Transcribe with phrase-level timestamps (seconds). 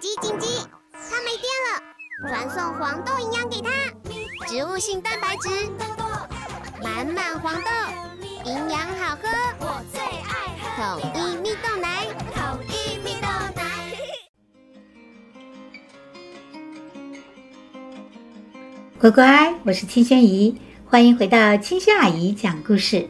[0.00, 0.46] 紧急紧急！
[0.92, 1.82] 它没电了，
[2.28, 3.68] 传送黄豆营养给它，
[4.46, 5.48] 植物性蛋白质，
[6.80, 7.70] 满满黄豆，
[8.44, 13.26] 营养好喝，我最爱喝统一蜜豆奶，统一蜜豆
[13.56, 13.96] 奶。
[19.00, 23.08] 乖乖，我是青萱姨，欢迎回到青萱阿姨讲故事。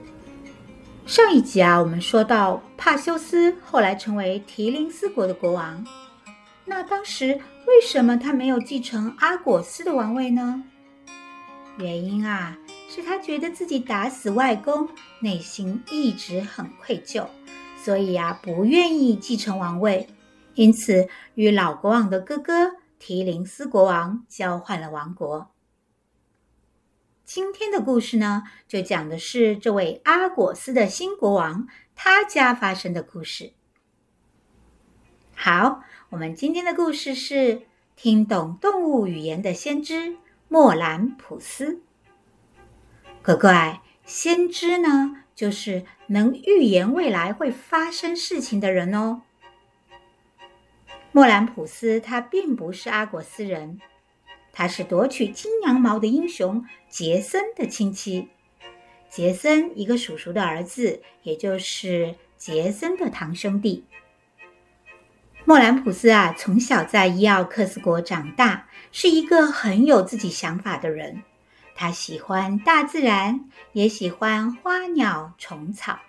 [1.04, 5.84] 上一集啊，我们说到帕修斯后来成为提林斯国的国王。
[6.68, 10.62] 那当时为什么他没有继承阿果斯的王位呢？
[11.78, 12.58] 原因啊，
[12.90, 14.86] 是他觉得自己打死外公，
[15.20, 17.26] 内心一直很愧疚，
[17.82, 20.08] 所以啊，不愿意继承王位，
[20.54, 25.50] 因此与老国王的哥哥提林斯国王交换了王国。
[27.24, 33.54] 今天的故事呢，就讲的是这位阿果斯的新国王，他家发生的故事。
[35.40, 37.62] 好，我们今天的故事是
[37.94, 40.16] 听懂动物语言的先知
[40.48, 41.80] 莫兰普斯。
[43.22, 49.22] 乖乖，先知呢，就是能预言未来会发生事情的人哦。
[51.12, 53.80] 莫兰普斯他并不是阿果斯人。
[54.52, 58.26] 他是夺取金羊毛的英雄杰森的亲戚，
[59.08, 63.84] 杰森一个叔叔的儿子，也就是杰森的堂兄弟。
[65.44, 71.22] 莫兰普斯啊，从小在伊奥克斯国长大，是一个很有自己想法的人。
[71.74, 76.00] 他喜欢大自然，也喜欢花鸟虫草。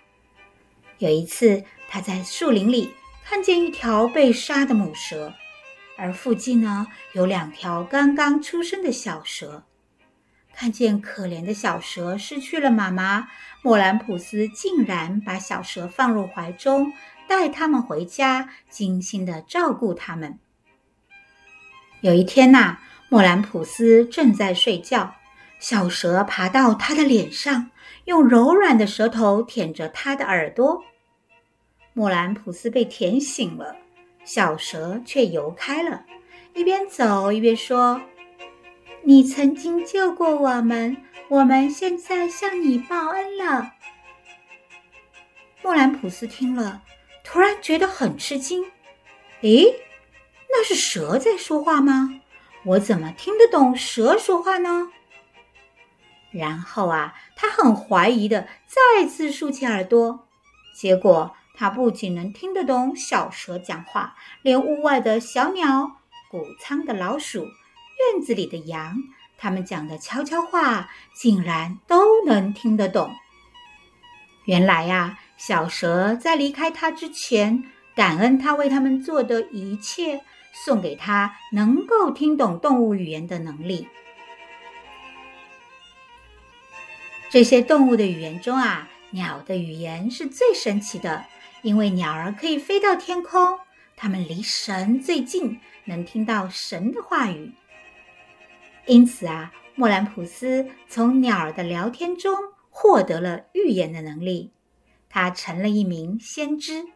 [0.98, 2.92] 有一次，他在树林里
[3.24, 5.32] 看见一条被杀的母蛇。
[5.96, 9.64] 而附近呢，有两条刚刚出生的小蛇。
[10.52, 13.28] 看见可怜的小蛇失去了妈妈，
[13.62, 16.92] 莫兰普斯竟然把小蛇放入怀中，
[17.30, 20.40] 带它们回家，精心地照顾它们。
[22.00, 22.78] 有一天呐，
[23.08, 25.14] 莫兰普斯正在睡觉，
[25.60, 27.70] 小蛇爬到他的脸上，
[28.06, 30.82] 用柔软的舌头舔着他的耳朵。
[31.92, 33.76] 莫兰普斯被舔醒了。
[34.24, 36.04] 小蛇却游开了，
[36.54, 38.00] 一边走一边说
[39.04, 40.96] ：“你曾经救过我们，
[41.28, 43.72] 我们现在向你报恩了。”
[45.62, 46.82] 莫兰普斯听了，
[47.30, 48.64] 突然觉得很吃惊
[49.42, 49.64] ：“诶，
[50.48, 52.20] 那是蛇在说话吗？
[52.64, 54.90] 我怎么听得懂蛇说话呢？”
[56.32, 60.26] 然后啊，他很怀疑的再次竖起耳朵，
[60.74, 61.36] 结果。
[61.54, 65.98] 他不仅能听得懂小蛇讲话，连屋外的小鸟、
[66.30, 68.96] 谷仓的老鼠、院子里的羊，
[69.36, 73.14] 他们讲的悄悄话，竟然都能听得懂。
[74.46, 77.64] 原来呀，小蛇在离开他之前，
[77.94, 80.20] 感恩他为他们做的一切，
[80.52, 83.88] 送给他能够听懂动物语言的能力。
[87.30, 91.24] 这些动物的语言中啊，鸟的语言是最神奇的。
[91.62, 93.58] 因为鸟儿可以飞到天空，
[93.96, 97.52] 它们离神最近，能听到神的话语。
[98.84, 102.34] 因此啊，莫兰普斯从鸟儿的聊天中
[102.68, 104.52] 获得了预言的能力，
[105.10, 106.86] 他成了一名先知。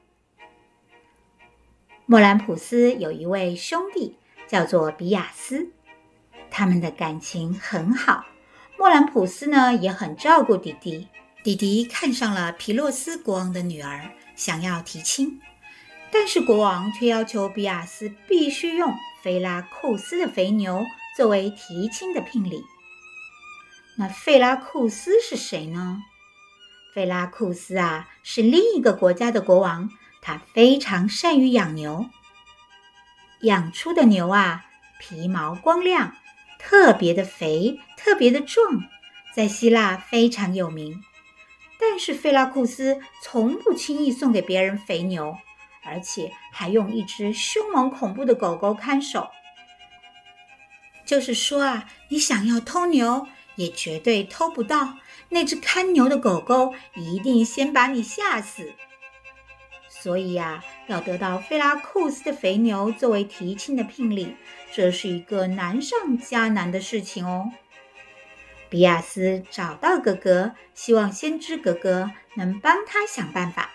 [2.07, 4.17] 莫兰普斯有一位兄弟
[4.49, 5.73] 叫做比亚斯，
[6.51, 8.25] 他们的感情很好。
[8.79, 11.09] 莫兰普斯呢也很照顾弟弟，
[11.43, 14.11] 弟弟看上了皮洛斯国王的女儿。
[14.37, 15.41] 想要提亲，
[16.11, 18.93] 但是国王却要求比亚斯必须用
[19.23, 20.85] 菲拉库斯的肥牛
[21.17, 22.65] 作为提亲的聘礼。
[23.97, 26.03] 那费拉库斯是谁呢？
[26.95, 29.91] 费拉库斯啊，是另一个国家的国王，
[30.23, 32.07] 他非常善于养牛。
[33.41, 34.65] 养出的牛啊，
[35.01, 36.17] 皮毛光亮，
[36.59, 38.85] 特别的肥，特别的壮，
[39.35, 41.03] 在希腊非常有名。
[41.81, 45.37] 但是费拉库斯从不轻易送给别人肥牛，
[45.83, 49.29] 而且还用一只凶猛恐怖的狗狗看守。
[51.05, 54.99] 就是说啊，你想要偷牛，也绝对偷不到。
[55.29, 58.73] 那只看牛的狗狗一定先把你吓死。
[59.89, 64.37] 所以啊，要得到菲拉库斯的肥牛作为提亲的聘礼，
[64.73, 67.51] 这是一个难上加难的事情哦。
[68.69, 73.71] 比亚斯找到哥哥，希望先知哥哥能帮他想办法。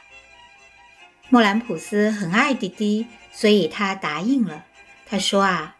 [1.29, 4.65] 莫兰普斯很爱弟弟，所以他答应了。
[5.05, 5.77] 他说：“啊，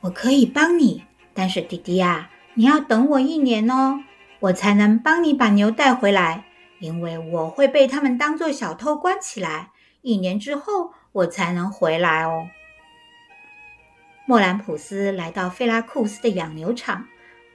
[0.00, 1.04] 我可以帮你，
[1.34, 4.00] 但是弟弟呀，你要等我一年哦，
[4.40, 6.44] 我才能帮你把牛带回来，
[6.80, 9.70] 因为我会被他们当作小偷关起来。
[10.02, 12.48] 一年之后，我才能回来哦。”
[14.26, 17.06] 莫兰普斯来到菲拉库斯的养牛场，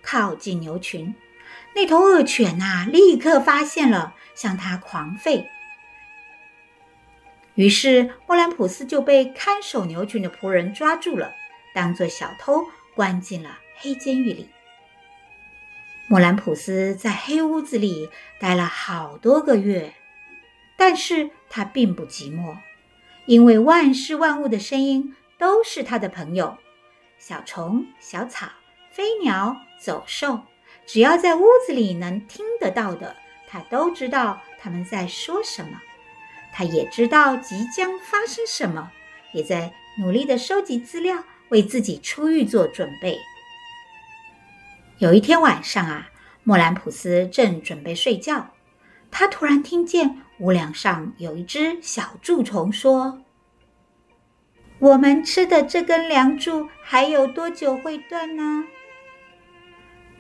[0.02, 1.14] 靠近牛群。
[1.74, 5.46] 那头恶犬呐，立刻发现了，向他狂吠。
[7.56, 11.32] 于是莫兰普斯就被看守牛群的仆人抓住了，
[11.74, 12.66] 当作小偷
[12.96, 14.50] 关进了黑监狱里。
[16.08, 18.10] 莫兰普斯在黑屋子里
[18.40, 19.96] 待了好多个月，
[20.78, 22.56] 但是他并不寂寞，
[23.26, 26.58] 因为万事万物的声音都是他的朋友。
[27.18, 28.48] 小虫、小草、
[28.92, 30.42] 飞鸟、走兽，
[30.86, 33.16] 只要在屋子里能听得到的，
[33.48, 35.82] 他都知道他们在说什么。
[36.54, 38.92] 他也知道即将发生什么，
[39.34, 43.18] 也在努力地收集资料，为自己出狱做准备。
[45.00, 46.10] 有一天晚上啊，
[46.44, 48.52] 莫兰普斯正准备睡觉，
[49.12, 53.22] 他突然听见屋梁上有一只小蛀虫说。
[54.80, 58.64] 我们吃的这根梁柱还有多久会断呢？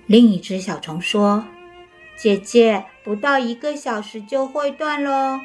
[0.07, 1.45] 另一只小虫说
[2.18, 5.39] ：“姐姐，不到一个小时就会断喽。”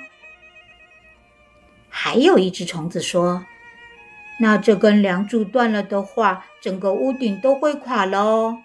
[1.89, 3.47] 还有一只虫子说
[4.41, 8.59] ：“那这根梁柱断了的话，整个屋顶都会垮喽。”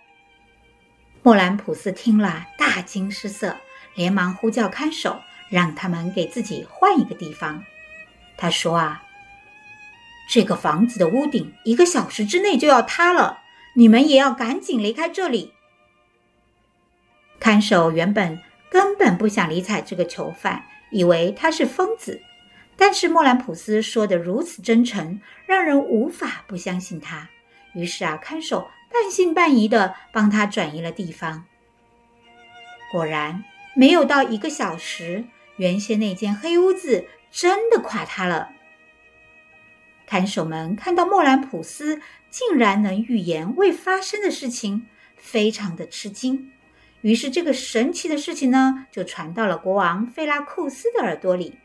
[1.26, 3.58] 莫兰普斯听了大惊失色，
[3.96, 7.64] 连忙呼叫看守，让他们给自己换一个地方。
[8.38, 9.04] 他说：“啊。”
[10.30, 13.40] 这个房子的屋顶一个小时之内就要塌了，
[13.74, 15.52] 你们也要赶紧离开这里。
[17.40, 18.40] 看守原本
[18.70, 22.22] 根本不想理睬这个囚犯，以为他是疯子。
[22.78, 27.28] 但是莫兰普斯说的如此真诚，让人无法不相信他。
[27.74, 31.46] 于是啊，看守半信半疑的帮他转移了地方。
[32.92, 33.44] 果然，
[33.76, 35.26] 没有到一个小时，
[35.58, 38.52] 原先那间黑屋子真的垮塌了。
[40.06, 42.00] 看守们看到莫兰普斯
[42.30, 46.52] 竟然能预言未发生的事情，非常的吃惊。
[47.02, 51.58] 于是，这个神奇的事情呢，就传到了国王菲拉库斯的耳朵里。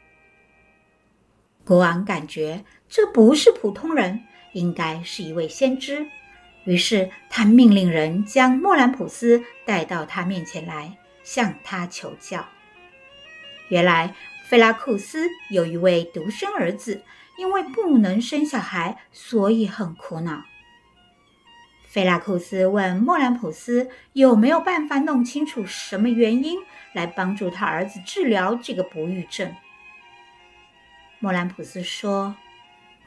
[1.65, 4.25] 国王感觉这不是普通人，
[4.55, 6.09] 应该是一位先知。
[6.71, 12.47] 于是，他命令人将莫兰普斯带到他面前来，向他求教。
[13.69, 14.15] 原来，
[14.47, 17.03] 菲拉库斯有一位独生儿子。
[17.39, 20.45] 因为不能生小孩，所以很苦恼。
[21.89, 26.59] 菲拉库斯问莫兰普斯有没有办法弄清楚什么原因，
[26.93, 29.57] 来帮助他儿子治疗这个不育症。
[31.19, 32.37] 莫兰普斯说：“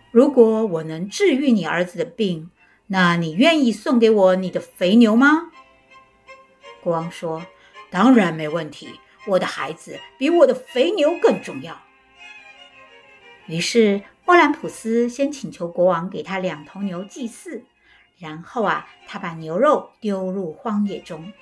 [0.09, 2.49] 如果我能治愈你儿子的病，
[2.87, 5.51] 那你愿意送给我你的肥牛吗？”
[6.81, 7.45] 国王说
[7.89, 11.81] ：“当然没问题，我的孩子比我的肥牛更重要。”
[13.47, 14.03] 于是。
[14.25, 17.65] 莫兰普斯先请求国王给他两头牛祭祀，
[18.17, 21.33] 然后啊，他把牛肉丢入荒野中。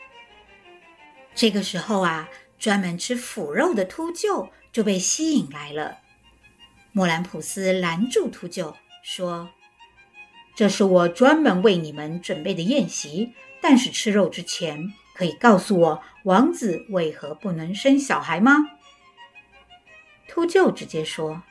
[1.35, 2.27] 这个时候啊，
[2.57, 5.99] 专门吃腐肉的秃鹫就被吸引来了。
[6.91, 8.73] 莫兰普斯拦住秃鹫，
[9.03, 9.51] 说
[10.61, 18.57] ：“这是我专门为你们准备的宴席，但是吃肉之前，可以告诉我王子为何不能生小孩吗？”
[20.29, 21.41] 秃鹫直接说。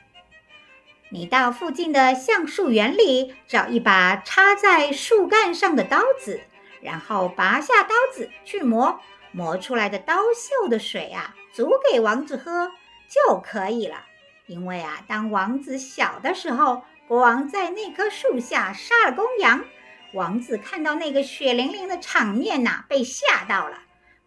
[1.08, 6.40] 你到附近的橡树园里找一把插在树干上的刀子，
[6.80, 9.00] 然后拔下刀子去磨，
[9.32, 12.70] 磨出来的刀锈的水啊，煮给王子喝
[13.08, 14.04] 就可以了。
[14.46, 19.64] 因为啊，当王子小的时候，国王在那棵树下杀了公羊，
[20.12, 23.78] 王子看到那个血淋淋的场面呐，被吓到了。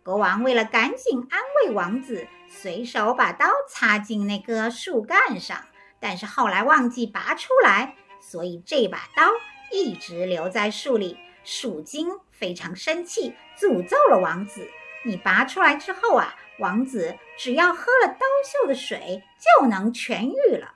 [0.03, 5.63] 国王为了赶紧安慰王子，随手把刀插进那棵树干上。
[6.01, 9.31] 但是后来忘记拔出来，所以这把刀
[9.71, 11.17] 一直留在树里。
[11.45, 14.67] 树精非常生气，诅咒了王子。
[15.05, 20.73] 你拔出来之后啊，王子只要喝了刀锈的水，就能痊愈了。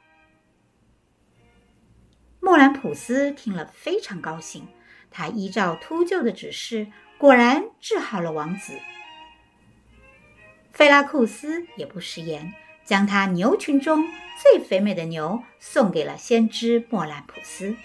[2.48, 4.70] 莫兰普斯听了非常高兴，
[5.12, 6.88] 他依照秃鹫的指示，
[7.18, 8.80] 果然治好了王子。
[10.72, 12.54] 菲拉库斯也不食言。
[12.86, 14.08] 将他牛群中
[14.42, 17.76] 最肥美的牛送给了先知莫兰普斯。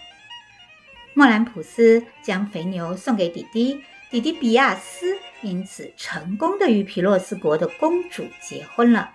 [1.13, 9.11] 莫兰普斯将肥牛送给弟弟，弟弟比亚斯因此成功的与皮洛斯国的公主结婚了。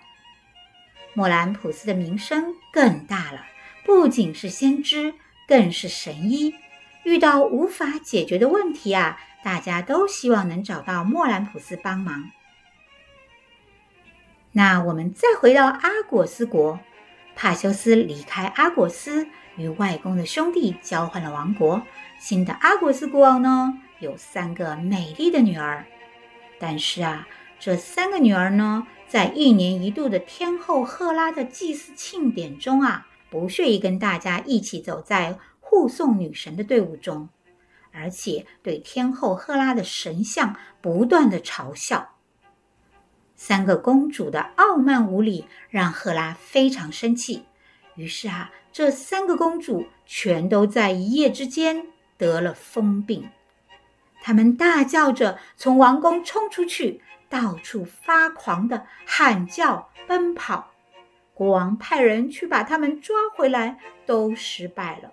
[1.14, 3.46] 莫兰普斯的名声更大了，
[3.82, 5.14] 不仅是先知，
[5.48, 6.54] 更是神医。
[7.02, 12.30] 遇到无法解决的问题啊，大家都希望能找到莫兰普斯帮忙。
[14.52, 16.78] 那我们再回到阿果斯国，
[17.34, 19.26] 帕修斯离开阿果斯，
[19.56, 21.82] 与外公的兄弟交换了王国，
[22.18, 25.86] 新的阿果斯国王呢，有三个美丽的女儿。
[26.60, 27.26] 但是啊，
[27.58, 37.28] 这三个女儿呢，在一年一度的天后赫拉的祭祀庆典中啊，不屑于跟大家一起走在护送女神的队伍中，
[37.92, 42.14] 而且对天后赫拉的神像不断的嘲笑。
[43.36, 47.44] 三个公主的傲慢无礼让赫拉非常生气，
[47.94, 53.28] 于是啊，这三个公主全都在一夜之间得了疯病。
[54.20, 60.72] 他们大叫着从王宫冲出去，到处发狂的喊叫、奔跑。
[61.38, 65.12] 国王派人去把他们抓回来，都失败了。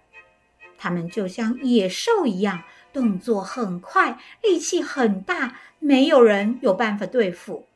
[0.75, 7.67] 他们就像野兽一样，动作很快，力气很大，没有人有办法对付。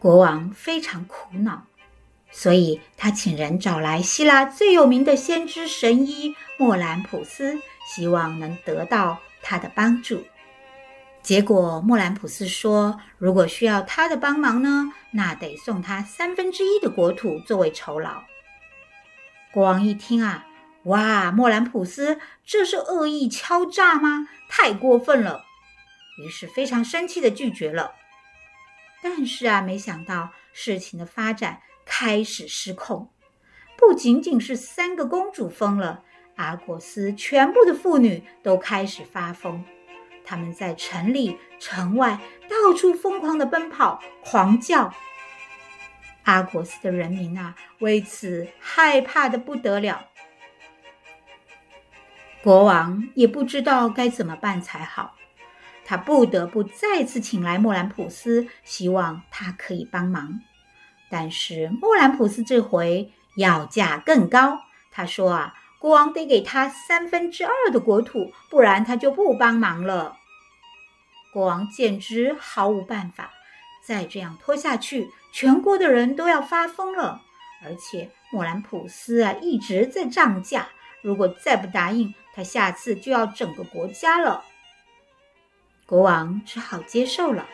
[0.00, 1.68] 国王非常苦恼，
[2.32, 9.20] 所以他请人找来希腊最有名的先知神医莫兰普斯，希望能得到。
[9.44, 10.24] 他的帮助，
[11.22, 18.24] 结果莫兰普斯说：“如果需要他的帮忙呢，那得送他三分之一的国土作为酬劳。”
[19.52, 20.46] 国王一听啊，
[20.84, 24.26] 哇，莫兰普斯这是恶意敲诈吗？
[24.48, 25.44] 太过分了！
[26.18, 27.92] 于是非常生气地拒绝了。
[29.00, 33.10] 但是啊，没想到事情的发展开始失控，
[33.76, 36.02] 不仅仅是三个公主疯了。
[36.36, 39.64] 阿果斯全部的妇女都开始发疯，
[40.24, 44.92] 他们在城里、城外到处疯狂的奔跑、狂叫。
[46.24, 50.08] 阿果斯的人民啊，为此害怕的不得了。
[52.42, 55.16] 国王也不知道该怎么办才好，
[55.84, 60.40] 他不得不再次请来莫兰普斯，希望他可以帮忙。
[61.10, 64.60] 但是莫兰普斯这回要价更高，
[64.90, 65.54] 他说啊。
[65.82, 70.16] 国王得给他三分之二的国土，不然他就不帮忙了。
[71.32, 73.32] 国王简直毫无办法，
[73.84, 77.20] 再这样拖下去，全国的人都要发疯了。
[77.64, 80.68] 而且莫兰普斯啊一直在涨价，
[81.02, 84.44] 如果再不答应，他下次就要整个国家了。
[85.84, 87.48] 国王只好接受了。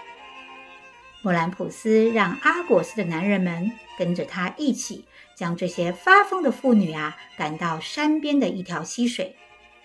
[1.29, 5.05] 莫兰普斯让阿果斯的男人们跟着他一起。
[5.37, 9.37] 将这些发疯的妇女啊赶到山边的一条溪水，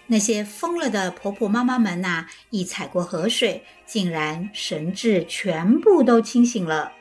[0.08, 6.94] 那些疯了的婆婆妈妈们呐、一踩过河水，竟然神智全部都清醒了。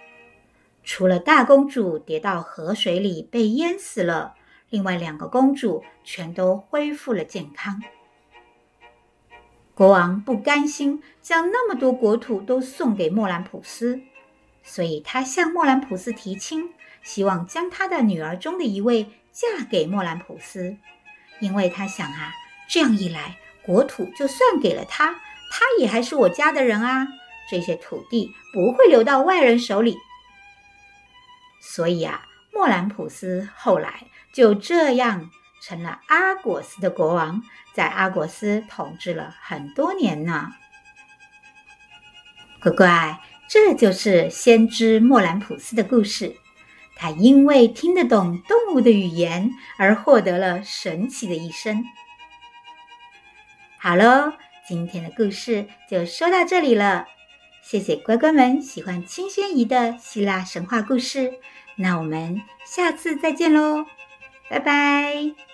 [0.82, 4.34] 除了大公主跌到河水里被淹死了，
[4.70, 7.80] 另外两个公主全都恢复了健康。
[9.72, 14.02] 国王不甘心将那么多国土都送给莫兰普斯，
[14.62, 16.72] 所以他向莫兰普斯提亲。
[17.02, 20.76] 希望将他的女儿中的一位嫁给莫兰普斯，
[21.40, 22.32] 因为他想啊，
[22.68, 25.12] 这样一来，国土就算给了他，
[25.50, 27.08] 他也还是我家的人啊，
[27.50, 29.98] 这些土地不会流到外人手里。
[31.60, 35.28] 所以啊，莫兰普斯后来就这样
[35.60, 37.42] 成了阿果斯的国王，
[37.74, 40.52] 在阿果斯统治了很多年呢。
[42.62, 43.20] 乖乖，
[43.52, 46.36] 这就是先知莫兰普斯的故事。
[46.96, 51.84] 他因为听得懂动物的语言而获得了神奇的一生。
[53.78, 54.32] 好喽，
[54.66, 57.04] 今天的故事就说到这里了。
[57.62, 61.34] 谢谢乖乖们喜欢清轩姨的希腊神话故事。
[61.76, 63.84] 那我们下次再见喽，
[64.48, 65.51] 拜拜。